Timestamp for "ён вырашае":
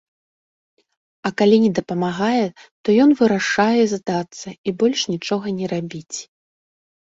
3.05-3.83